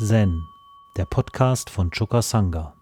[0.00, 0.46] Zen,
[0.96, 2.72] der Podcast von Choka Sangha.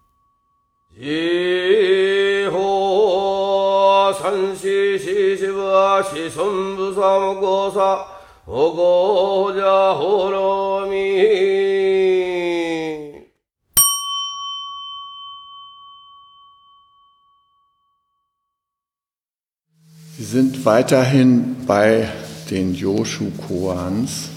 [20.17, 22.09] Sie sind weiterhin bei
[22.51, 24.29] den Yoshu-Koans.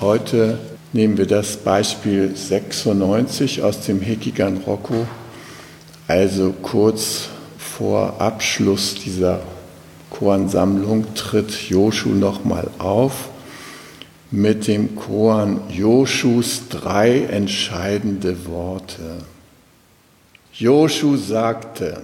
[0.00, 0.58] Heute
[0.94, 5.06] nehmen wir das Beispiel 96 aus dem Hekigan Roku,
[6.06, 9.42] also kurz vor Abschluss dieser
[10.10, 13.28] Koan-Sammlung tritt Joshu nochmal auf
[14.30, 19.18] mit dem Koan Joshus drei entscheidende Worte.
[20.52, 22.02] Joshu sagte,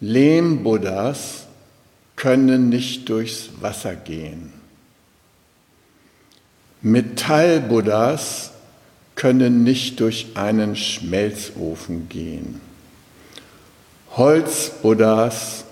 [0.00, 1.46] Lehm-Buddhas
[2.16, 4.55] können nicht durchs Wasser gehen.
[6.86, 8.52] Metall-Buddhas
[9.16, 12.60] können nicht durch einen Schmelzofen gehen.
[14.16, 15.64] Holz-Buddhas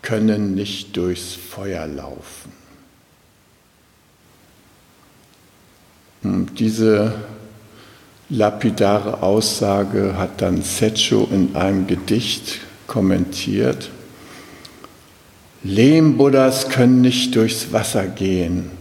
[0.00, 2.50] können nicht durchs Feuer laufen.
[6.22, 7.12] Und diese
[8.30, 13.90] lapidare Aussage hat dann Secho in einem Gedicht kommentiert.
[15.62, 18.77] Lehm-Buddhas können nicht durchs Wasser gehen.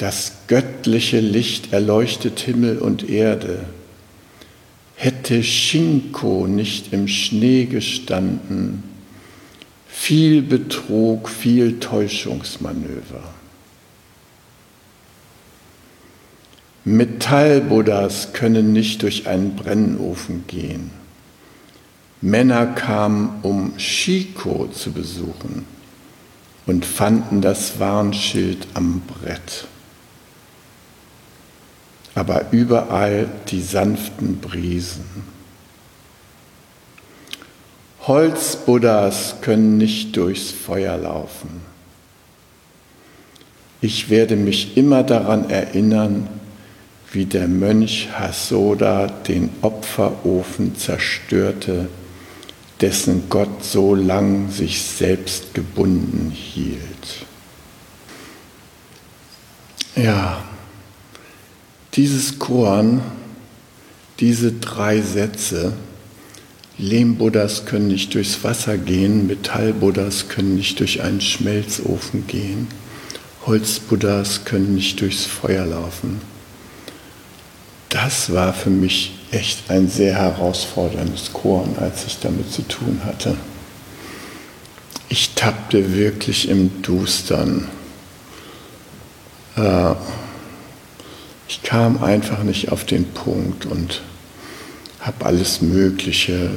[0.00, 3.66] Das göttliche Licht erleuchtet Himmel und Erde.
[4.96, 8.82] Hätte Shinko nicht im Schnee gestanden,
[9.86, 13.22] viel Betrug, viel Täuschungsmanöver.
[16.86, 20.92] Metallbuddhas können nicht durch einen Brennofen gehen.
[22.22, 25.66] Männer kamen, um Shiko zu besuchen
[26.64, 29.66] und fanden das Warnschild am Brett
[32.14, 35.04] aber überall die sanften Brisen.
[38.06, 41.60] Holzbuddhas können nicht durchs Feuer laufen.
[43.80, 46.28] Ich werde mich immer daran erinnern,
[47.12, 51.88] wie der Mönch Hasoda den Opferofen zerstörte,
[52.80, 57.26] dessen Gott so lang sich selbst gebunden hielt.
[59.96, 60.42] Ja,
[61.94, 63.02] dieses Koan,
[64.20, 65.72] diese drei Sätze,
[66.78, 72.68] Lehmbuddhas können nicht durchs Wasser gehen, Metallbuddhas können nicht durch einen Schmelzofen gehen,
[73.46, 76.20] Holzbuddhas können nicht durchs Feuer laufen.
[77.90, 83.36] Das war für mich echt ein sehr herausforderndes Koan, als ich damit zu tun hatte.
[85.08, 87.68] Ich tappte wirklich im Dustern.
[89.56, 89.94] Äh,
[91.50, 94.02] ich kam einfach nicht auf den Punkt und
[95.00, 96.48] habe alles Mögliche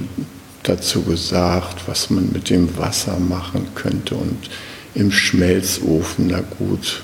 [0.61, 4.13] dazu gesagt, was man mit dem Wasser machen könnte.
[4.13, 4.51] Und
[4.93, 7.01] im Schmelzofen, na gut,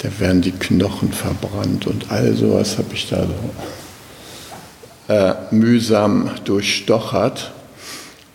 [0.00, 7.52] da werden die Knochen verbrannt und all sowas habe ich da so, äh, mühsam durchstochert.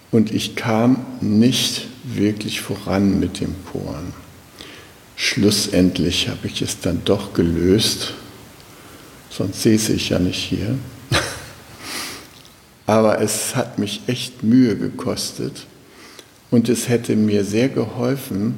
[0.10, 4.14] Und ich kam nicht wirklich voran mit dem Poren.
[5.16, 8.16] Schlussendlich habe ich es dann doch gelöst
[9.36, 10.78] sonst säße ich ja nicht hier.
[12.88, 15.66] Aber es hat mich echt Mühe gekostet
[16.52, 18.56] und es hätte mir sehr geholfen,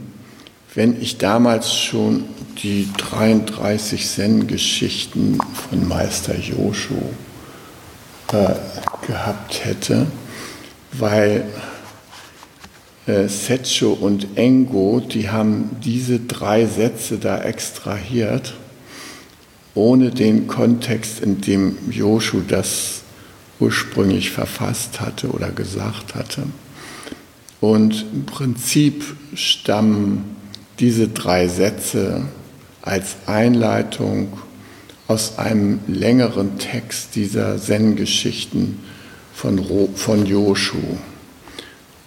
[0.75, 2.25] wenn ich damals schon
[2.61, 5.39] die 33 Zen-Geschichten
[5.69, 7.01] von Meister Joshu
[8.33, 8.53] äh,
[9.07, 10.07] gehabt hätte,
[10.91, 11.45] weil
[13.07, 18.53] äh, Secho und Engo, die haben diese drei Sätze da extrahiert
[19.77, 23.03] ohne den Kontext, in dem Joshu das
[23.59, 26.43] ursprünglich verfasst hatte oder gesagt hatte.
[27.61, 29.03] Und im Prinzip
[29.35, 30.35] stammen
[30.79, 32.25] diese drei Sätze
[32.81, 34.33] als Einleitung
[35.07, 38.79] aus einem längeren Text dieser Zen-Geschichten
[39.33, 39.63] von,
[39.95, 40.77] von Joshu.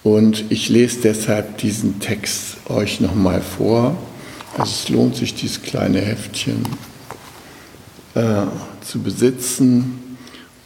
[0.03, 3.97] Und ich lese deshalb diesen Text euch nochmal vor.
[4.57, 6.65] Also es lohnt sich, dieses kleine Heftchen
[8.15, 8.43] äh,
[8.83, 10.17] zu besitzen,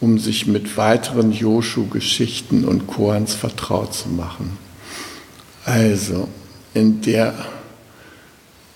[0.00, 4.58] um sich mit weiteren Joshu-Geschichten und Koans vertraut zu machen.
[5.64, 6.28] Also,
[6.74, 7.34] in der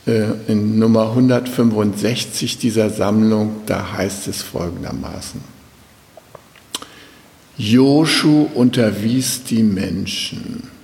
[0.06, 5.40] äh, in Nummer 165 dieser Sammlung, da heißt es folgendermaßen.
[7.58, 10.77] Joshu unterwies die Menschen.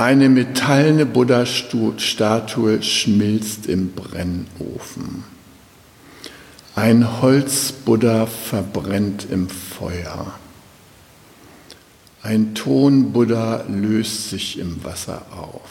[0.00, 5.24] Eine metallene Buddha-Statue schmilzt im Brennofen.
[6.74, 10.32] Ein Holzbuddha verbrennt im Feuer.
[12.22, 15.68] Ein Tonbuddha löst sich im Wasser auf.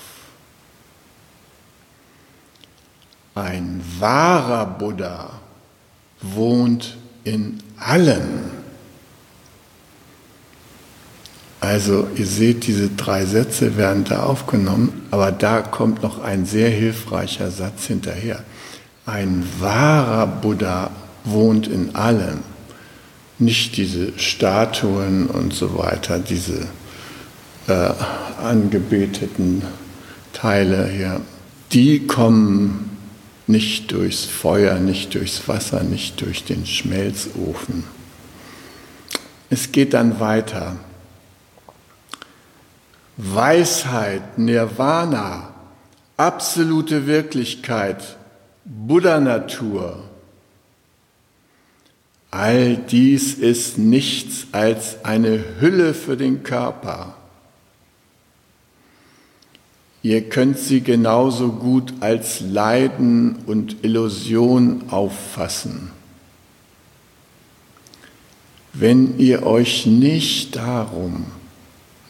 [3.33, 5.39] Ein wahrer Buddha
[6.21, 8.58] wohnt in allem.
[11.61, 16.69] Also ihr seht, diese drei Sätze werden da aufgenommen, aber da kommt noch ein sehr
[16.69, 18.43] hilfreicher Satz hinterher.
[19.05, 20.91] Ein wahrer Buddha
[21.25, 22.39] wohnt in allem.
[23.39, 26.67] Nicht diese Statuen und so weiter, diese
[27.67, 27.93] äh,
[28.41, 29.63] angebeteten
[30.33, 31.21] Teile hier.
[31.71, 32.97] Die kommen
[33.47, 37.83] nicht durchs Feuer, nicht durchs Wasser, nicht durch den Schmelzofen.
[39.49, 40.77] Es geht dann weiter.
[43.21, 45.53] Weisheit, Nirvana,
[46.15, 48.15] absolute Wirklichkeit,
[48.63, 50.01] Buddha-Natur.
[52.31, 57.15] All dies ist nichts als eine Hülle für den Körper.
[60.01, 65.91] Ihr könnt sie genauso gut als Leiden und Illusion auffassen.
[68.71, 71.25] Wenn ihr euch nicht darum,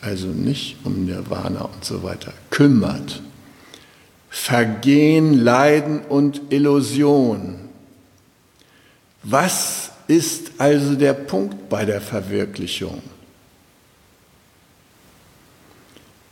[0.01, 3.21] also nicht um Nirvana und so weiter, kümmert,
[4.29, 7.55] Vergehen, Leiden und Illusion.
[9.23, 13.01] Was ist also der Punkt bei der Verwirklichung?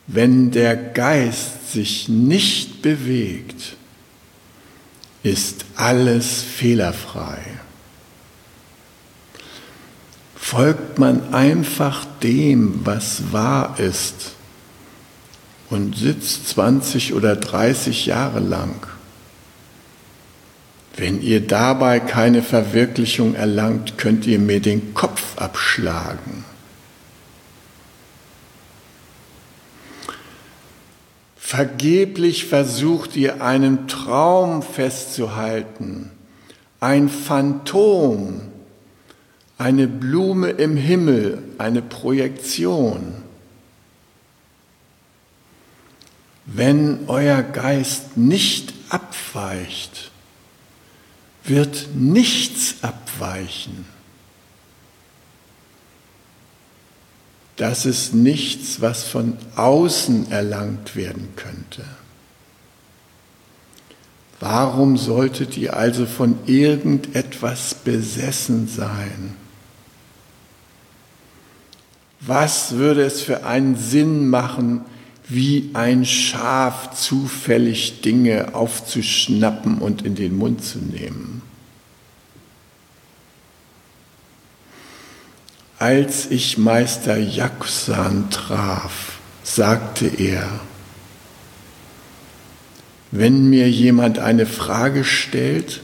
[0.05, 3.75] Wenn der Geist sich nicht bewegt,
[5.23, 7.39] ist alles fehlerfrei.
[10.49, 14.31] Folgt man einfach dem, was wahr ist
[15.69, 18.87] und sitzt 20 oder 30 Jahre lang,
[20.95, 26.45] wenn ihr dabei keine Verwirklichung erlangt, könnt ihr mir den Kopf abschlagen.
[31.35, 36.11] Vergeblich versucht ihr einen Traum festzuhalten,
[36.79, 38.46] ein Phantom,
[39.57, 43.23] eine Blume im Himmel, eine Projektion.
[46.45, 50.11] Wenn euer Geist nicht abweicht,
[51.43, 53.85] wird nichts abweichen.
[57.55, 61.83] Das ist nichts, was von außen erlangt werden könnte.
[64.39, 69.35] Warum solltet ihr also von irgendetwas besessen sein?
[72.19, 74.81] Was würde es für einen Sinn machen,
[75.29, 81.41] wie ein Schaf zufällig Dinge aufzuschnappen und in den Mund zu nehmen?
[85.79, 90.59] Als ich Meister Jaksan traf, sagte er,
[93.11, 95.81] wenn mir jemand eine Frage stellt,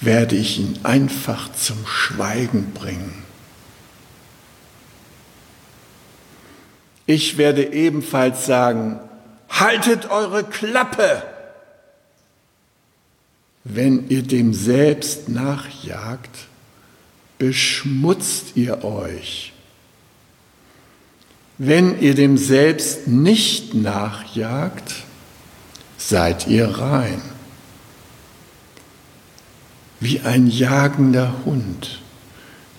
[0.00, 3.27] werde ich ihn einfach zum Schweigen bringen.
[7.08, 9.00] Ich werde ebenfalls sagen,
[9.48, 11.22] haltet eure Klappe.
[13.64, 16.28] Wenn ihr dem Selbst nachjagt,
[17.38, 19.54] beschmutzt ihr euch.
[21.56, 24.96] Wenn ihr dem Selbst nicht nachjagt,
[25.96, 27.22] seid ihr rein.
[29.98, 32.02] Wie ein jagender Hund,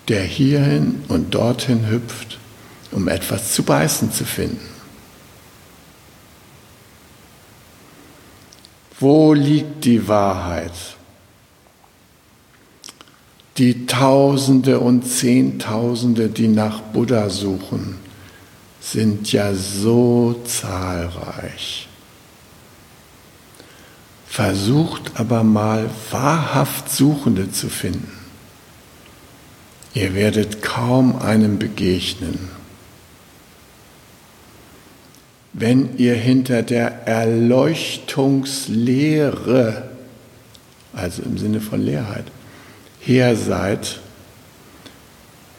[0.06, 2.39] der hierhin und dorthin hüpft,
[2.92, 4.68] um etwas zu beißen zu finden.
[8.98, 10.72] Wo liegt die Wahrheit?
[13.56, 17.96] Die Tausende und Zehntausende, die nach Buddha suchen,
[18.80, 21.88] sind ja so zahlreich.
[24.26, 28.12] Versucht aber mal wahrhaft Suchende zu finden.
[29.92, 32.59] Ihr werdet kaum einem begegnen.
[35.52, 39.90] Wenn ihr hinter der Erleuchtungslehre,
[40.92, 42.26] also im Sinne von Leerheit,
[43.00, 43.98] her seid,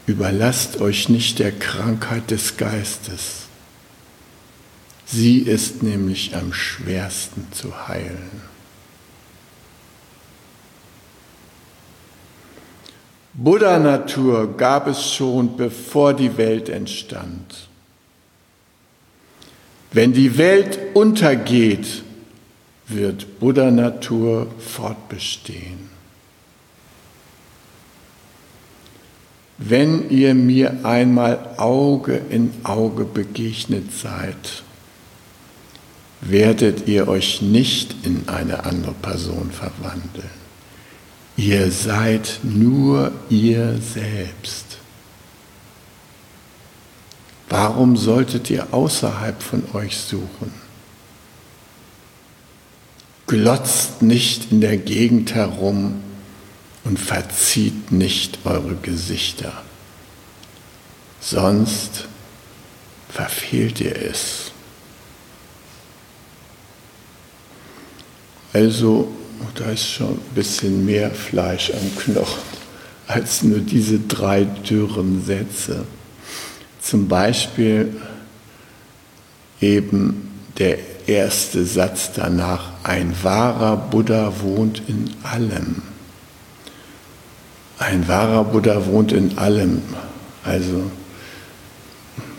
[0.05, 3.47] überlasst euch nicht der Krankheit des Geistes.
[5.05, 8.43] Sie ist nämlich am schwersten zu heilen.
[13.33, 17.67] Buddha-Natur gab es schon, bevor die Welt entstand.
[19.91, 22.03] Wenn die Welt untergeht,
[22.87, 25.91] wird Buddha-Natur fortbestehen.
[29.57, 34.63] Wenn ihr mir einmal Auge in Auge begegnet seid,
[36.21, 40.41] werdet ihr euch nicht in eine andere Person verwandeln.
[41.37, 44.70] Ihr seid nur ihr selbst.
[47.51, 50.53] Warum solltet ihr außerhalb von euch suchen?
[53.27, 56.01] Glotzt nicht in der Gegend herum
[56.85, 59.51] und verzieht nicht eure Gesichter,
[61.19, 62.07] sonst
[63.09, 64.53] verfehlt ihr es.
[68.53, 69.11] Also,
[69.55, 72.61] da ist schon ein bisschen mehr Fleisch am Knochen
[73.07, 75.85] als nur diese drei dürren Sätze.
[76.81, 77.95] Zum Beispiel
[79.61, 85.83] eben der erste Satz danach, ein wahrer Buddha wohnt in allem.
[87.77, 89.81] Ein wahrer Buddha wohnt in allem,
[90.43, 90.83] also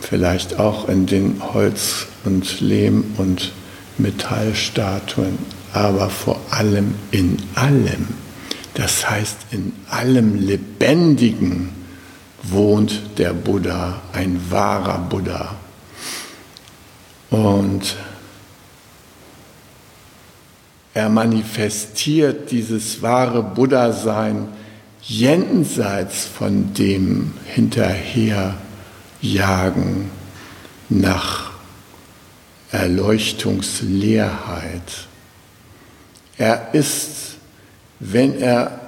[0.01, 3.51] vielleicht auch in den Holz- und Lehm- und
[3.97, 5.37] Metallstatuen,
[5.73, 8.07] aber vor allem in allem.
[8.73, 11.82] Das heißt, in allem Lebendigen
[12.43, 15.55] wohnt der Buddha, ein wahrer Buddha.
[17.29, 17.95] Und
[20.93, 24.49] er manifestiert dieses wahre Buddha-Sein
[25.01, 30.11] jenseits von dem Hinterherjagen
[30.89, 31.51] nach
[32.71, 35.07] Erleuchtungsleerheit.
[36.37, 37.37] Er ist,
[37.99, 38.82] wenn er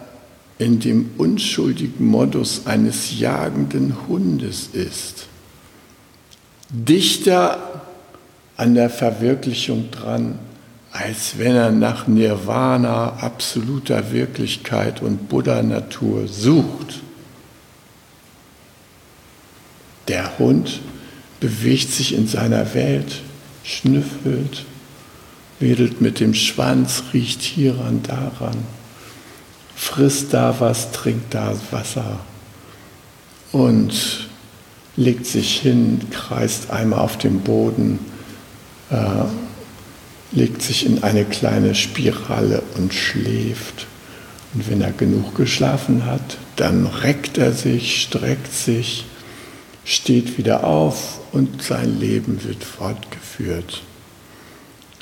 [0.58, 5.28] in dem unschuldigen Modus eines jagenden Hundes ist,
[6.70, 7.82] dichter
[8.56, 10.40] an der Verwirklichung dran,
[10.92, 17.02] als wenn er nach Nirvana, absoluter Wirklichkeit und Buddha-Natur sucht.
[20.08, 20.80] Der Hund
[21.42, 23.22] bewegt sich in seiner Welt,
[23.66, 24.64] schnüffelt,
[25.60, 28.56] wedelt mit dem Schwanz, riecht hieran, daran
[29.76, 32.20] frisst da was, trinkt da Wasser
[33.52, 34.28] und
[34.96, 38.00] legt sich hin, kreist einmal auf dem Boden,
[38.90, 39.26] äh,
[40.32, 43.88] legt sich in eine kleine Spirale und schläft.
[44.54, 49.06] Und wenn er genug geschlafen hat, dann reckt er sich, streckt sich,
[49.84, 53.84] steht wieder auf und sein Leben wird fortgeführt.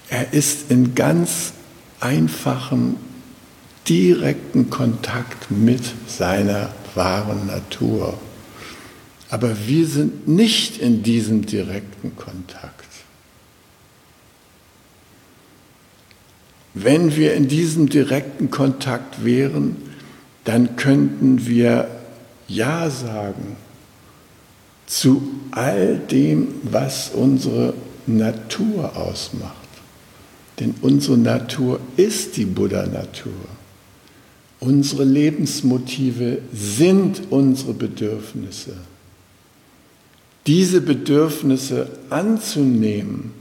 [0.09, 1.53] Er ist in ganz
[1.99, 2.97] einfachem
[3.87, 8.17] direkten Kontakt mit seiner wahren Natur.
[9.29, 12.85] Aber wir sind nicht in diesem direkten Kontakt.
[16.73, 19.75] Wenn wir in diesem direkten Kontakt wären,
[20.43, 21.87] dann könnten wir
[22.47, 23.55] Ja sagen
[24.85, 27.73] zu all dem, was unsere
[28.05, 29.55] Natur ausmacht.
[30.59, 33.31] Denn unsere Natur ist die Buddha-Natur.
[34.63, 38.77] Unsere Lebensmotive sind unsere Bedürfnisse.
[40.47, 43.33] Diese Bedürfnisse anzunehmen,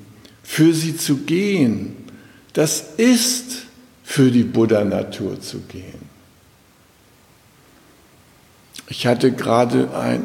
[0.43, 1.95] für sie zu gehen,
[2.55, 3.67] das ist
[4.03, 6.11] für die Buddha-Natur zu gehen.
[8.89, 10.25] Ich hatte gerade ein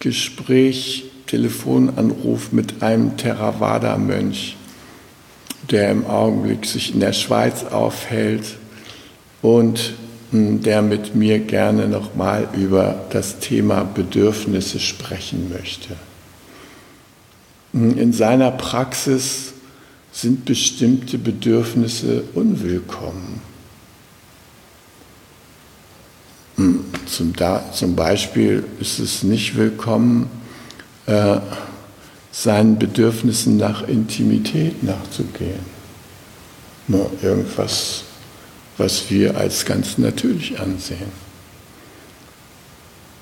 [0.00, 4.56] Gespräch, Telefonanruf mit einem Theravada-Mönch,
[5.70, 8.56] der im Augenblick sich in der Schweiz aufhält
[9.42, 9.94] und
[10.30, 15.96] hm, der mit mir gerne nochmal über das Thema Bedürfnisse sprechen möchte.
[17.72, 19.52] Hm, in seiner Praxis
[20.12, 23.40] sind bestimmte Bedürfnisse unwillkommen.
[26.56, 27.32] Hm, zum,
[27.72, 30.28] zum Beispiel ist es nicht willkommen,
[31.06, 31.38] äh,
[32.32, 35.80] seinen Bedürfnissen nach Intimität nachzugehen.
[36.86, 38.04] Nur irgendwas
[38.80, 41.12] was wir als ganz natürlich ansehen.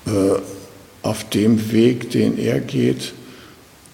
[0.06, 0.38] Äh,
[1.02, 3.12] auf dem Weg, den er geht,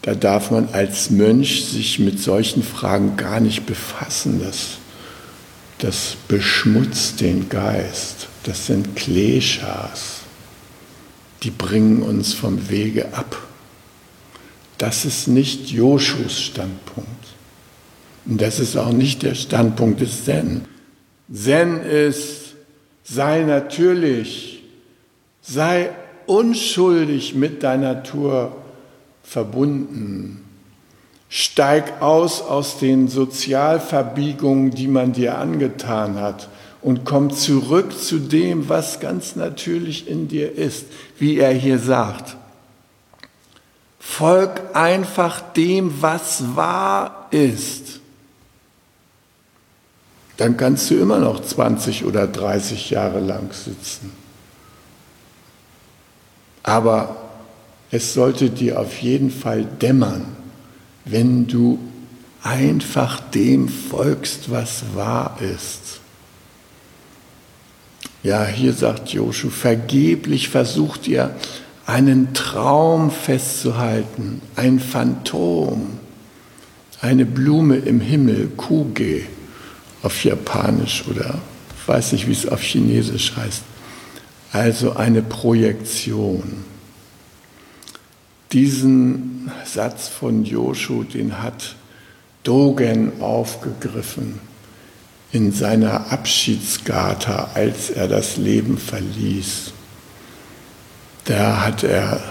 [0.03, 4.43] da darf man als Mönch sich mit solchen Fragen gar nicht befassen.
[4.45, 4.77] Das,
[5.79, 8.29] das beschmutzt den Geist.
[8.43, 10.19] Das sind Kleshas.
[11.43, 13.39] Die bringen uns vom Wege ab.
[14.77, 17.09] Das ist nicht Joshus Standpunkt.
[18.27, 20.67] Und das ist auch nicht der Standpunkt des Zen.
[21.33, 22.55] Zen ist,
[23.03, 24.63] sei natürlich,
[25.41, 25.91] sei
[26.27, 28.57] unschuldig mit deiner Natur
[29.23, 30.45] verbunden.
[31.29, 36.49] Steig aus aus den Sozialverbiegungen, die man dir angetan hat
[36.81, 40.87] und komm zurück zu dem, was ganz natürlich in dir ist,
[41.19, 42.37] wie er hier sagt.
[43.99, 47.84] Folg einfach dem, was wahr ist.
[50.37, 54.13] Dann kannst du immer noch 20 oder 30 Jahre lang sitzen.
[56.63, 57.17] Aber
[57.91, 60.25] es sollte dir auf jeden Fall dämmern,
[61.05, 61.79] wenn du
[62.43, 66.01] einfach dem folgst, was wahr ist.
[68.23, 71.37] Ja, hier sagt Joshu, vergeblich versucht ihr
[71.87, 75.99] einen Traum festzuhalten, ein Phantom,
[77.03, 79.23] eine Blume im Himmel, Kuge
[80.05, 81.41] auf Japanisch oder
[81.87, 83.63] weiß nicht, wie es auf Chinesisch heißt.
[84.53, 86.65] Also eine Projektion.
[88.53, 91.75] Diesen Satz von Joshu, den hat
[92.45, 94.39] Dogen aufgegriffen
[95.33, 99.73] in seiner Abschiedsgata, als er das Leben verließ.
[101.25, 102.23] Da hat er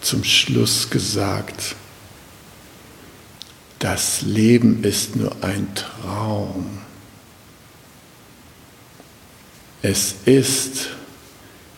[0.00, 1.74] zum Schluss gesagt,
[3.78, 6.85] das Leben ist nur ein Traum.
[9.88, 10.88] Es ist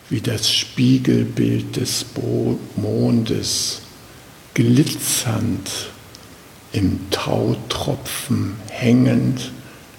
[0.09, 2.03] wie das Spiegelbild des
[2.75, 3.81] Mondes
[4.55, 5.69] glitzernd
[6.71, 9.51] im Tautropfen hängend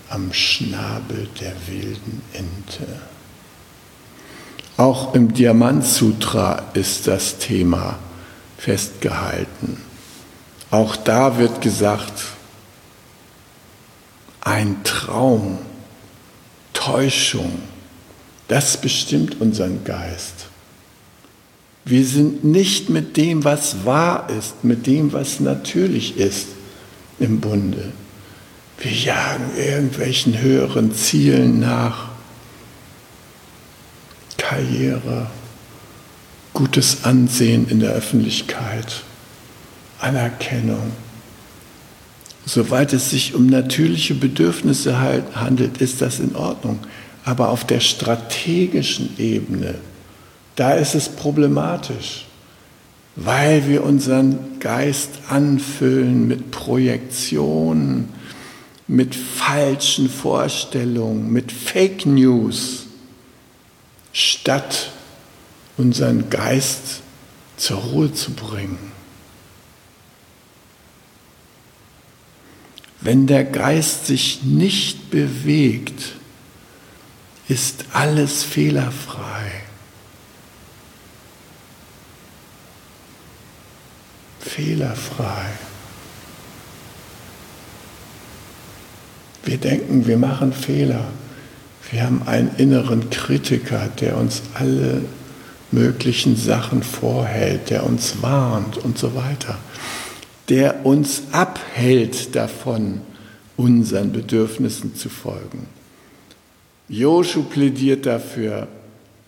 [0.09, 3.01] am Schnabel der wilden Ente.
[4.77, 7.97] Auch im Diamantsutra ist das Thema
[8.59, 9.81] festgehalten.
[10.73, 12.25] Auch da wird gesagt,
[14.41, 15.59] ein Traum,
[16.73, 17.70] Täuschung,
[18.51, 20.49] das bestimmt unseren Geist.
[21.85, 26.49] Wir sind nicht mit dem, was wahr ist, mit dem, was natürlich ist,
[27.21, 27.93] im Bunde.
[28.79, 32.09] Wir jagen irgendwelchen höheren Zielen nach.
[34.37, 35.29] Karriere,
[36.53, 39.05] gutes Ansehen in der Öffentlichkeit,
[40.01, 40.91] Anerkennung.
[42.47, 44.99] Soweit es sich um natürliche Bedürfnisse
[45.37, 46.81] handelt, ist das in Ordnung.
[47.25, 49.77] Aber auf der strategischen Ebene
[50.61, 52.27] da ist es problematisch,
[53.17, 58.11] weil wir unseren Geist anfüllen mit Projektionen,
[58.87, 62.89] mit falschen Vorstellungen, mit Fake News,
[64.13, 64.91] statt
[65.79, 67.01] unseren Geist
[67.57, 68.93] zur Ruhe zu bringen.
[73.01, 76.20] Wenn der Geist sich nicht bewegt,
[77.51, 79.63] ist alles fehlerfrei.
[84.41, 85.47] fehlerfrei.
[89.45, 91.07] Wir denken, wir machen Fehler.
[91.91, 95.03] Wir haben einen inneren Kritiker, der uns alle
[95.73, 99.59] möglichen Sachen vorhält, der uns warnt und so weiter,
[100.49, 103.01] der uns abhält davon,
[103.57, 105.67] unseren Bedürfnissen zu folgen.
[106.91, 108.67] Joshu plädiert dafür,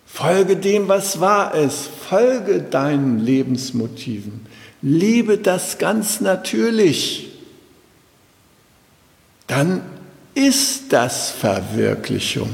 [0.05, 4.40] folge dem, was wahr ist, folge deinen Lebensmotiven,
[4.83, 7.29] liebe das ganz natürlich,
[9.46, 9.83] dann
[10.35, 12.51] ist das Verwirklichung,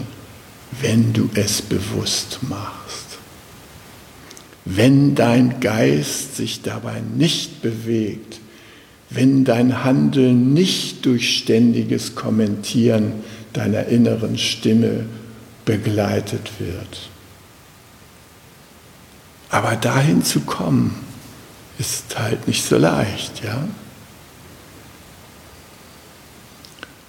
[0.83, 3.07] wenn du es bewusst machst.
[4.67, 8.41] Wenn dein Geist sich dabei nicht bewegt,
[9.11, 13.13] wenn dein Handeln nicht durch ständiges Kommentieren
[13.53, 15.07] deiner inneren Stimme
[15.65, 17.11] begleitet wird.
[19.51, 21.05] Aber dahin zu kommen,
[21.79, 23.67] ist halt nicht so leicht, ja.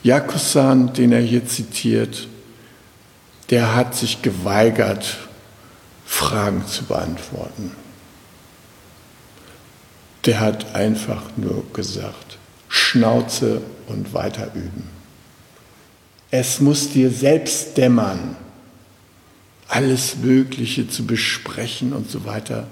[0.03, 2.27] Jakusan, den er hier zitiert,
[3.49, 5.17] der hat sich geweigert,
[6.05, 7.71] Fragen zu beantworten.
[10.25, 14.98] Der hat einfach nur gesagt, Schnauze und weiter üben.
[16.31, 18.35] Es muss dir selbst dämmern,
[19.67, 22.67] alles Mögliche zu besprechen und so weiter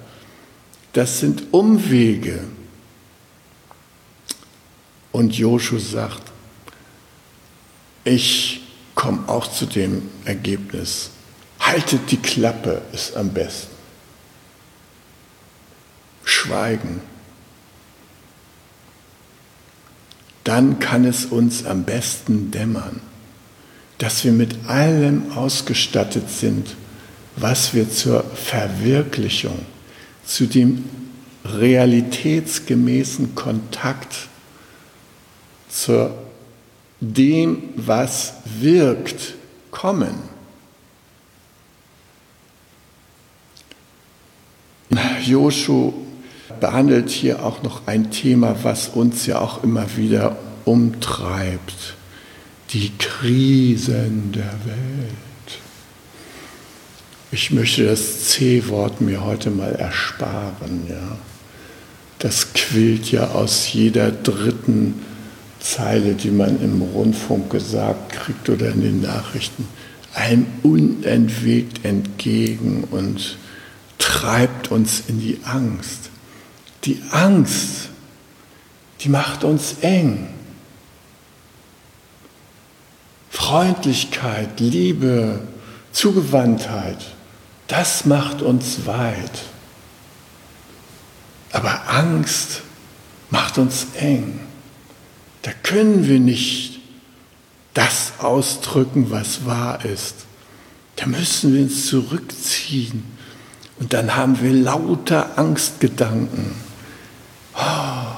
[0.97, 2.43] das sind Umwege.
[5.11, 6.23] Und Joshu sagt,
[8.03, 8.61] ich
[8.95, 11.11] komme auch zu dem Ergebnis,
[11.59, 13.75] haltet die Klappe ist am besten.
[16.23, 17.01] Schweigen.
[20.43, 23.01] Dann kann es uns am besten dämmern,
[23.97, 26.75] dass wir mit allem ausgestattet sind,
[27.35, 29.65] was wir zur Verwirklichung
[30.25, 30.85] zu dem
[31.45, 34.27] realitätsgemäßen Kontakt
[35.69, 36.11] zu
[36.99, 39.35] dem, was wirkt,
[39.71, 40.15] kommen.
[45.23, 45.93] Joshu
[46.59, 51.95] behandelt hier auch noch ein Thema, was uns ja auch immer wieder umtreibt.
[52.71, 55.59] Die Krisen der Welt.
[57.31, 60.85] Ich möchte das C-Wort mir heute mal ersparen.
[60.89, 61.17] Ja.
[62.19, 65.05] Das quillt ja aus jeder dritten
[65.59, 69.67] Zeile, die man im Rundfunk gesagt kriegt oder in den Nachrichten,
[70.13, 73.37] einem unentwegt entgegen und
[73.97, 76.09] treibt uns in die Angst.
[76.85, 77.89] Die Angst,
[79.01, 80.29] die macht uns eng.
[83.37, 85.39] Freundlichkeit, Liebe,
[85.91, 86.97] Zugewandtheit,
[87.67, 89.43] das macht uns weit.
[91.51, 92.63] Aber Angst
[93.29, 94.39] macht uns eng.
[95.43, 96.79] Da können wir nicht
[97.75, 100.25] das ausdrücken, was wahr ist.
[100.95, 103.03] Da müssen wir uns zurückziehen.
[103.79, 106.55] Und dann haben wir lauter Angstgedanken.
[107.55, 108.15] Oh,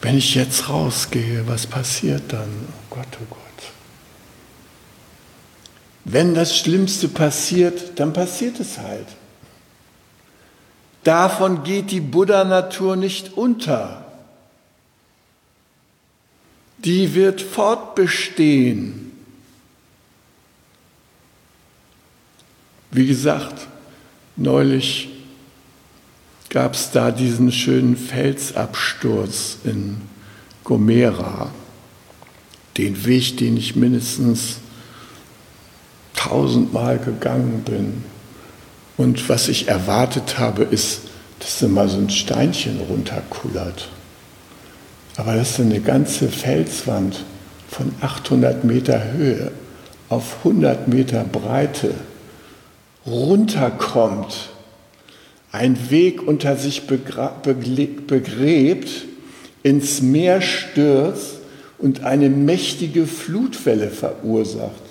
[0.00, 2.48] wenn ich jetzt rausgehe, was passiert dann?
[2.68, 3.49] Oh Gott, oh Gott.
[6.12, 9.06] Wenn das Schlimmste passiert, dann passiert es halt.
[11.04, 14.04] Davon geht die Buddha-Natur nicht unter.
[16.78, 19.12] Die wird fortbestehen.
[22.90, 23.68] Wie gesagt,
[24.34, 25.10] neulich
[26.48, 30.00] gab es da diesen schönen Felsabsturz in
[30.64, 31.52] Gomera.
[32.76, 34.56] Den Weg, den ich mindestens
[36.20, 38.04] tausendmal gegangen bin.
[38.96, 41.02] Und was ich erwartet habe, ist,
[41.38, 43.88] dass da mal so ein Steinchen runterkullert.
[45.16, 47.24] Aber dass da eine ganze Felswand
[47.68, 49.52] von 800 Meter Höhe
[50.08, 51.94] auf 100 Meter Breite
[53.06, 54.50] runterkommt,
[55.52, 57.50] ein Weg unter sich begräbt,
[59.62, 61.36] ins Meer stürzt
[61.78, 64.89] und eine mächtige Flutwelle verursacht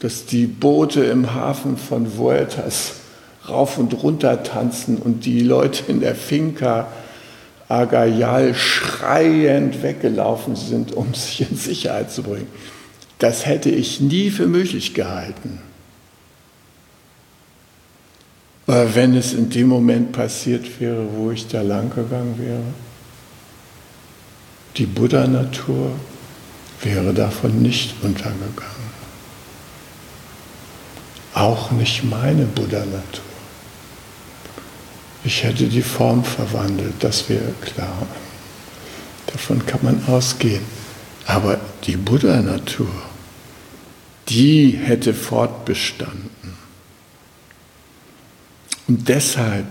[0.00, 2.92] dass die Boote im Hafen von Vueltas
[3.48, 6.88] rauf und runter tanzen und die Leute in der Finca
[7.68, 12.46] Agayal schreiend weggelaufen sind, um sich in Sicherheit zu bringen.
[13.18, 15.60] Das hätte ich nie für möglich gehalten.
[18.66, 22.62] Aber wenn es in dem Moment passiert wäre, wo ich da lang gegangen wäre,
[24.76, 25.90] die Buddha-Natur
[26.82, 28.77] wäre davon nicht untergegangen
[31.38, 33.24] auch nicht meine Buddha-Natur.
[35.24, 38.06] Ich hätte die Form verwandelt, das wäre klar.
[39.26, 40.62] Davon kann man ausgehen.
[41.26, 42.90] Aber die Buddha-Natur,
[44.28, 46.30] die hätte fortbestanden.
[48.86, 49.66] Und deshalb,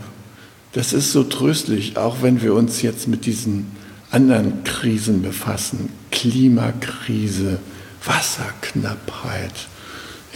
[0.73, 3.71] das ist so tröstlich, auch wenn wir uns jetzt mit diesen
[4.11, 7.59] anderen Krisen befassen, Klimakrise,
[8.05, 9.67] Wasserknappheit,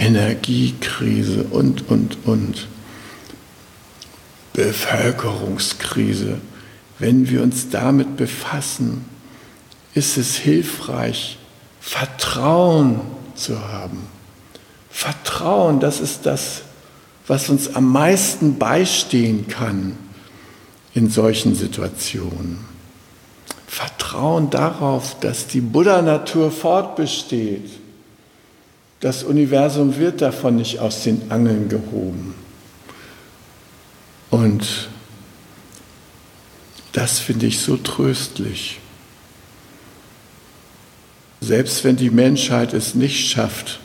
[0.02, 2.68] Energiekrise und, und, und.
[4.54, 6.40] Bevölkerungskrise.
[6.98, 9.06] Wenn wir uns damit befassen,
[9.94, 11.38] ist es hilfreich,
[11.80, 13.00] Vertrauen
[13.36, 14.00] zu haben.
[14.90, 16.64] Vertrauen, das ist das,
[17.28, 19.96] was uns am meisten beistehen kann
[20.94, 22.58] in solchen Situationen.
[23.68, 27.81] Vertrauen darauf, dass die Buddha-Natur fortbesteht
[29.02, 32.36] das Universum wird davon nicht aus den Angeln gehoben.
[34.30, 34.90] Und
[36.94, 38.80] das finde ich so tröstlich.
[41.42, 43.80] Selbst wenn die Menschheit es nicht schafft,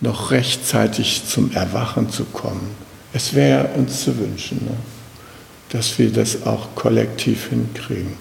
[0.00, 2.74] noch rechtzeitig zum Erwachen zu kommen,
[3.12, 4.74] es wäre uns zu wünschen, ne?
[5.68, 8.16] dass wir das auch kollektiv hinkriegen.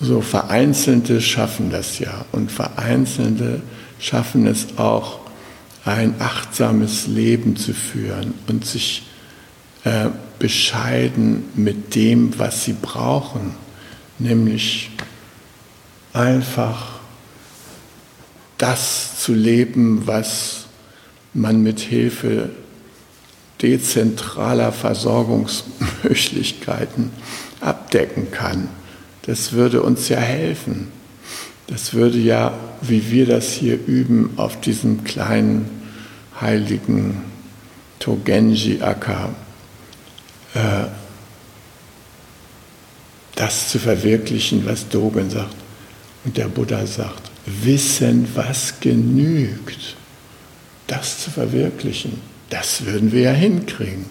[0.00, 3.60] So Vereinzelte schaffen das ja und Vereinzelte
[3.98, 5.23] schaffen es auch,
[5.84, 9.02] ein achtsames Leben zu führen und sich
[9.84, 13.54] äh, bescheiden mit dem, was sie brauchen,
[14.18, 14.90] nämlich
[16.12, 16.94] einfach
[18.58, 20.66] das zu leben, was
[21.34, 22.50] man mit Hilfe
[23.60, 27.10] dezentraler Versorgungsmöglichkeiten
[27.60, 28.68] abdecken kann.
[29.22, 30.92] Das würde uns ja helfen.
[31.66, 35.70] Das würde ja, wie wir das hier üben, auf diesem kleinen
[36.40, 37.22] heiligen
[38.00, 39.30] Togenji-Acker,
[40.54, 40.84] äh,
[43.34, 45.56] das zu verwirklichen, was Dogen sagt.
[46.24, 49.96] Und der Buddha sagt, Wissen, was genügt,
[50.86, 54.06] das zu verwirklichen, das würden wir ja hinkriegen.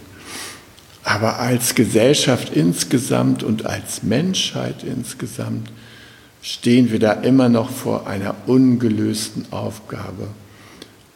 [1.04, 5.72] Aber als Gesellschaft insgesamt und als Menschheit insgesamt
[6.44, 10.28] stehen wir da immer noch vor einer ungelösten Aufgabe.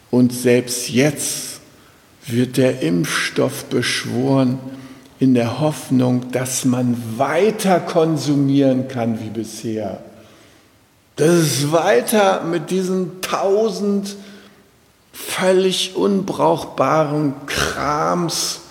[0.10, 1.60] Und selbst jetzt
[2.26, 4.58] wird der Impfstoff beschworen
[5.20, 10.02] in der Hoffnung, dass man weiter konsumieren kann wie bisher.
[11.18, 14.16] Dass es weiter mit diesen tausend
[15.12, 18.62] völlig unbrauchbaren Krams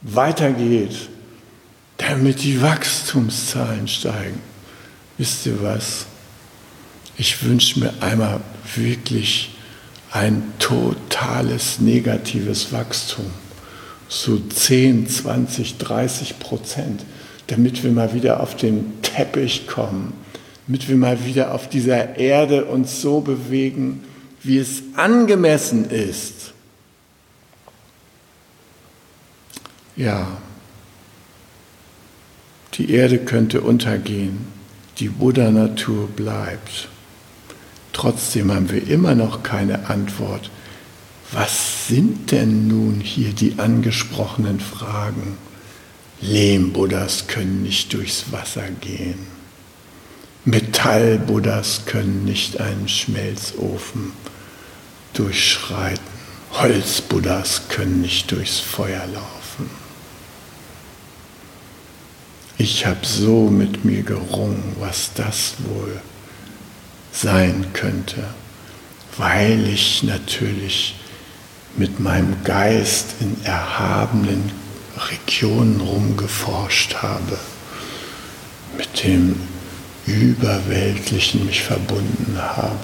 [0.00, 1.08] weitergeht,
[1.98, 4.51] damit die Wachstumszahlen steigen.
[5.18, 6.06] Wisst ihr was?
[7.18, 8.40] Ich wünsche mir einmal
[8.74, 9.50] wirklich
[10.10, 13.26] ein totales negatives Wachstum,
[14.08, 17.04] so 10, 20, 30 Prozent,
[17.46, 20.12] damit wir mal wieder auf den Teppich kommen,
[20.66, 24.04] damit wir mal wieder auf dieser Erde uns so bewegen,
[24.42, 26.52] wie es angemessen ist.
[29.96, 30.26] Ja,
[32.74, 34.51] die Erde könnte untergehen,
[35.02, 36.88] die Buddha-Natur bleibt.
[37.92, 40.48] Trotzdem haben wir immer noch keine Antwort.
[41.32, 45.38] Was sind denn nun hier die angesprochenen Fragen?
[46.20, 49.26] Lehm-Buddhas können nicht durchs Wasser gehen.
[50.44, 54.12] Metall-Buddhas können nicht einen Schmelzofen
[55.14, 55.98] durchschreiten.
[56.52, 59.41] Holz-Buddhas können nicht durchs Feuer laufen.
[62.58, 66.00] Ich habe so mit mir gerungen, was das wohl
[67.12, 68.24] sein könnte,
[69.16, 70.94] weil ich natürlich
[71.76, 74.52] mit meinem Geist in erhabenen
[74.96, 77.38] Regionen rumgeforscht habe,
[78.76, 79.36] mit dem
[80.06, 82.78] Überweltlichen mich verbunden habe,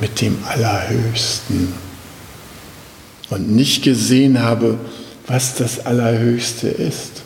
[0.00, 1.72] mit dem Allerhöchsten.
[3.30, 4.78] Und nicht gesehen habe,
[5.26, 7.22] was das Allerhöchste ist,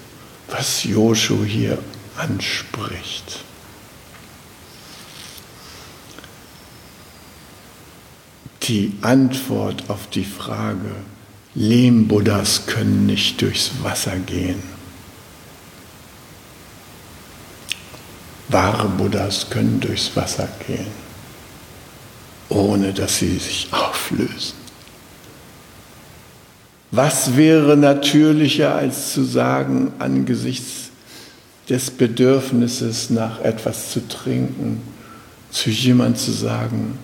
[0.52, 1.78] was Joshu hier
[2.16, 3.40] anspricht.
[8.64, 10.94] Die Antwort auf die Frage,
[11.54, 14.62] Lehm-Buddhas können nicht durchs Wasser gehen.
[18.48, 20.86] Wahre Buddhas können durchs Wasser gehen,
[22.50, 24.61] ohne dass sie sich auflösen.
[26.94, 30.90] Was wäre natürlicher als zu sagen, angesichts
[31.70, 34.82] des Bedürfnisses nach etwas zu trinken,
[35.50, 36.98] zu jemand zu sagen,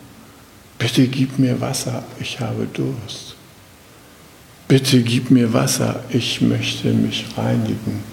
[0.79, 3.35] bitte gib mir Wasser, ich habe Durst.
[4.69, 8.05] Bitte gib mir Wasser, ich möchte mich reinigen.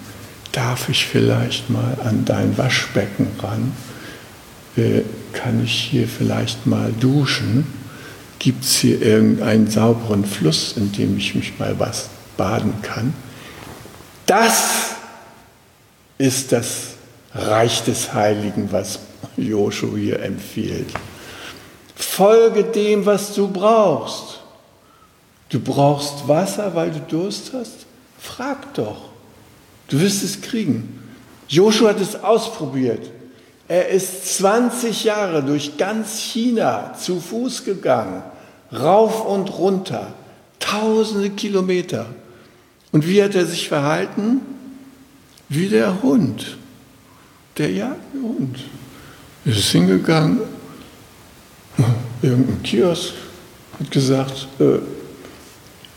[0.52, 3.72] Darf ich vielleicht mal an dein Waschbecken ran?
[4.78, 5.02] Äh,
[5.34, 7.66] kann ich hier vielleicht mal duschen?
[8.38, 13.14] Gibt es hier irgendeinen sauberen Fluss, in dem ich mich mal was baden kann?
[14.26, 14.96] Das
[16.18, 16.94] ist das
[17.34, 18.98] Reich des Heiligen, was
[19.36, 20.88] Joshu hier empfiehlt.
[21.94, 24.40] Folge dem, was du brauchst.
[25.48, 27.86] Du brauchst Wasser, weil du Durst hast?
[28.18, 29.10] Frag doch.
[29.88, 31.02] Du wirst es kriegen.
[31.48, 33.10] Joshua hat es ausprobiert.
[33.68, 38.22] Er ist 20 Jahre durch ganz China zu Fuß gegangen,
[38.72, 40.12] rauf und runter,
[40.60, 42.06] tausende Kilometer.
[42.92, 44.40] Und wie hat er sich verhalten?
[45.48, 46.56] Wie der Hund,
[47.58, 48.58] der Jagdhund.
[49.44, 50.40] Er ist hingegangen,
[52.22, 53.14] irgendein Kiosk,
[53.78, 54.78] hat gesagt, äh,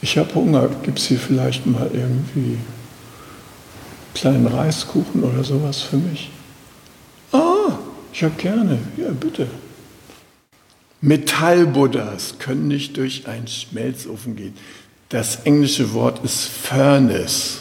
[0.01, 2.57] ich habe Hunger, gibt es hier vielleicht mal irgendwie
[4.13, 6.29] kleinen Reiskuchen oder sowas für mich?
[8.19, 9.47] Ich habe gerne, ja bitte.
[10.99, 14.55] Metallbuddhas können nicht durch einen Schmelzofen gehen.
[15.07, 17.59] Das englische Wort ist Furnace.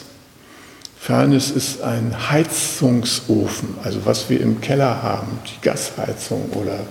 [0.99, 6.81] Furnace ist ein Heizungsofen, also was wir im Keller haben, die Gasheizung oder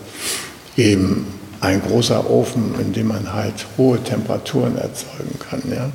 [0.79, 1.27] eben
[1.61, 5.63] ein großer Ofen, in dem man halt hohe Temperaturen erzeugen kann.
[5.71, 5.93] Ja?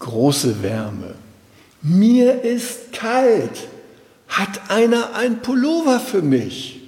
[0.00, 1.14] Große Wärme.
[1.82, 3.68] Mir ist kalt.
[4.32, 6.80] Hat einer ein Pullover für mich?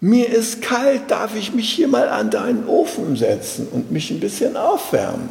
[0.00, 4.20] Mir ist kalt, darf ich mich hier mal an deinen Ofen setzen und mich ein
[4.20, 5.28] bisschen aufwärmen?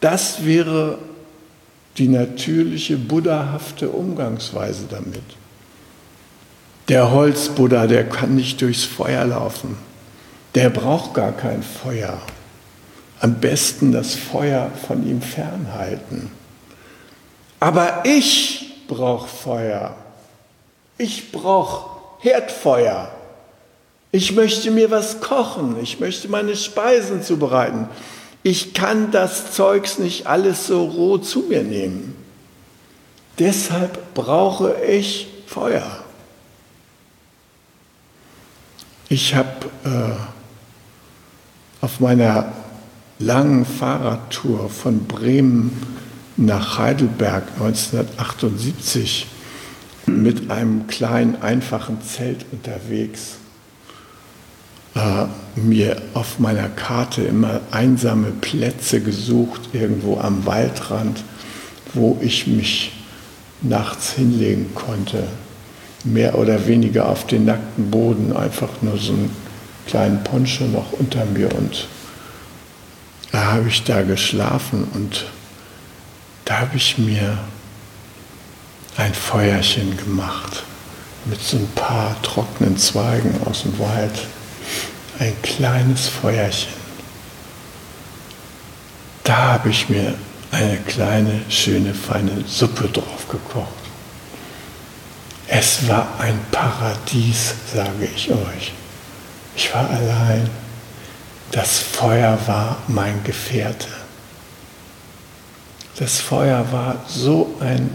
[0.00, 0.98] Das wäre
[1.98, 5.22] die natürliche buddhahafte Umgangsweise damit.
[6.88, 9.76] Der Holzbuddha, der kann nicht durchs Feuer laufen.
[10.54, 12.22] Der braucht gar kein Feuer.
[13.20, 16.39] Am besten das Feuer von ihm fernhalten.
[17.60, 19.94] Aber ich brauche Feuer.
[20.96, 23.10] Ich brauche Herdfeuer.
[24.12, 25.76] Ich möchte mir was kochen.
[25.80, 27.88] Ich möchte meine Speisen zubereiten.
[28.42, 32.16] Ich kann das Zeugs nicht alles so roh zu mir nehmen.
[33.38, 36.04] Deshalb brauche ich Feuer.
[39.08, 42.52] Ich habe äh, auf meiner
[43.18, 45.99] langen Fahrradtour von Bremen
[46.40, 49.26] nach Heidelberg 1978
[50.06, 53.36] mit einem kleinen, einfachen Zelt unterwegs
[54.94, 61.22] äh, mir auf meiner Karte immer einsame Plätze gesucht, irgendwo am Waldrand,
[61.92, 62.92] wo ich mich
[63.60, 65.24] nachts hinlegen konnte.
[66.04, 69.30] Mehr oder weniger auf den nackten Boden, einfach nur so einen
[69.86, 71.54] kleinen Poncho noch unter mir.
[71.54, 71.86] Und
[73.30, 75.26] da habe ich da geschlafen und
[76.50, 77.38] da habe ich mir
[78.96, 80.64] ein Feuerchen gemacht
[81.24, 84.26] mit so ein paar trockenen Zweigen aus dem Wald.
[85.20, 86.72] Ein kleines Feuerchen.
[89.22, 90.14] Da habe ich mir
[90.50, 93.68] eine kleine, schöne, feine Suppe drauf gekocht.
[95.46, 98.72] Es war ein Paradies, sage ich euch.
[99.54, 100.50] Ich war allein.
[101.52, 103.99] Das Feuer war mein Gefährte.
[106.00, 107.90] Das Feuer war so ein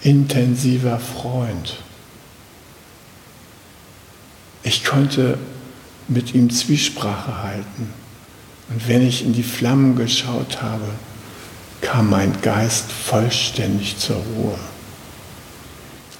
[0.00, 1.76] intensiver Freund.
[4.62, 5.36] Ich konnte
[6.08, 7.92] mit ihm Zwiesprache halten.
[8.70, 10.86] Und wenn ich in die Flammen geschaut habe,
[11.82, 14.58] kam mein Geist vollständig zur Ruhe.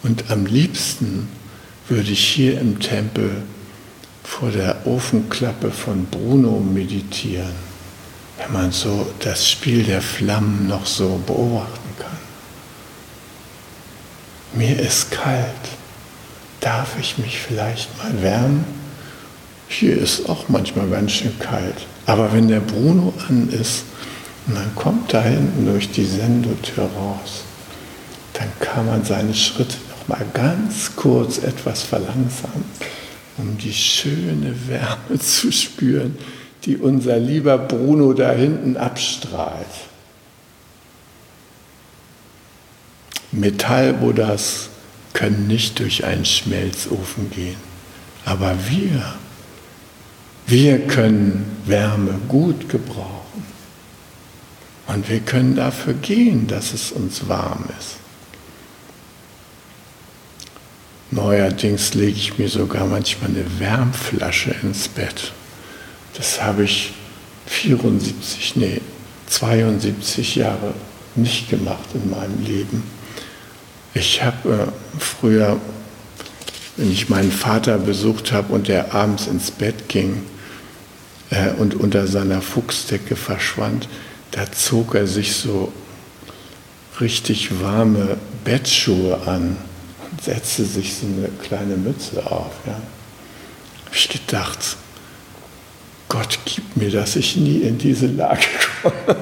[0.03, 1.27] Und am liebsten
[1.89, 3.31] würde ich hier im Tempel
[4.25, 7.55] vor der Ofenklappe von Bruno meditieren,
[8.41, 12.19] wenn man so das Spiel der Flammen noch so beobachten kann.
[14.55, 15.45] Mir ist kalt.
[16.61, 18.65] Darf ich mich vielleicht mal wärmen?
[19.69, 21.87] Hier ist auch manchmal ganz schön kalt.
[22.07, 23.85] Aber wenn der Bruno an ist,
[24.47, 27.45] und man kommt da hinten durch die Sendotür raus.
[28.33, 32.65] Dann kann man seine Schritte noch mal ganz kurz etwas verlangsamen,
[33.37, 36.17] um die schöne Wärme zu spüren,
[36.65, 39.67] die unser lieber Bruno da hinten abstrahlt.
[43.33, 44.71] Metallbuddhas
[45.13, 47.57] können nicht durch einen Schmelzofen gehen,
[48.25, 49.15] aber wir,
[50.47, 53.21] wir können Wärme gut gebrauchen.
[54.89, 57.97] Und wir können dafür gehen, dass es uns warm ist.
[61.13, 65.33] Neuerdings lege ich mir sogar manchmal eine Wärmflasche ins Bett.
[66.21, 66.93] Das habe ich
[67.47, 68.83] 74, nee,
[69.29, 70.75] 72 Jahre
[71.15, 72.83] nicht gemacht in meinem Leben.
[73.95, 75.59] Ich habe äh, früher,
[76.77, 80.23] wenn ich meinen Vater besucht habe und er abends ins Bett ging
[81.31, 83.89] äh, und unter seiner Fuchsdecke verschwand,
[84.33, 85.73] da zog er sich so
[87.01, 89.57] richtig warme Bettschuhe an
[90.11, 92.53] und setzte sich so eine kleine Mütze auf.
[92.67, 92.75] Ja.
[92.75, 94.77] Habe ich gedacht,
[96.11, 98.45] Gott gib mir, dass ich nie in diese Lage
[98.83, 99.17] komme.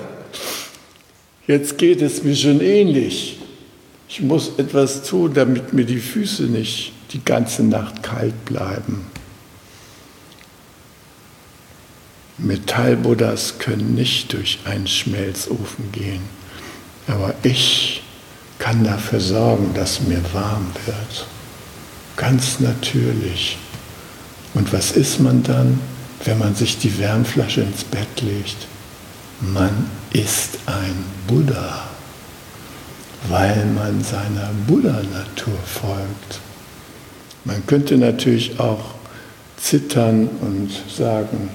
[1.46, 3.38] Jetzt geht es mir schon ähnlich.
[4.08, 9.06] Ich muss etwas tun, damit mir die Füße nicht die ganze Nacht kalt bleiben.
[12.38, 16.22] Metallbuddhas können nicht durch einen Schmelzofen gehen,
[17.06, 18.02] aber ich
[18.58, 21.26] kann dafür sorgen, dass mir warm wird.
[22.16, 23.58] Ganz natürlich.
[24.54, 25.80] Und was ist man dann,
[26.24, 28.66] wenn man sich die Wärmflasche ins Bett legt?
[29.40, 31.84] Man ist ein Buddha,
[33.28, 36.40] weil man seiner Buddha-Natur folgt.
[37.44, 38.94] Man könnte natürlich auch
[39.56, 41.50] zittern und sagen,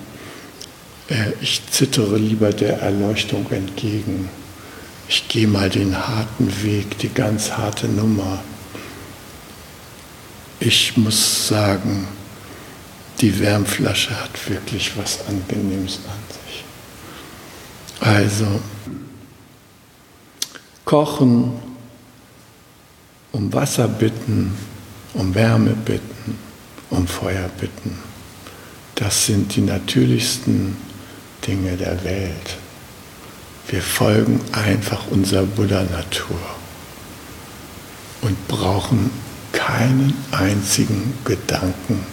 [1.09, 4.29] äh, ich zittere lieber der Erleuchtung entgegen.
[5.07, 8.39] Ich gehe mal den harten Weg, die ganz harte Nummer.
[10.59, 12.07] Ich muss sagen,
[13.23, 16.65] die Wärmflasche hat wirklich was Angenehmes an sich.
[18.01, 18.59] Also,
[20.83, 21.53] kochen,
[23.31, 24.53] um Wasser bitten,
[25.13, 26.37] um Wärme bitten,
[26.89, 27.97] um Feuer bitten.
[28.95, 30.75] Das sind die natürlichsten
[31.47, 32.57] Dinge der Welt.
[33.69, 36.41] Wir folgen einfach unserer Buddha-Natur
[38.19, 39.11] und brauchen
[39.53, 42.12] keinen einzigen Gedanken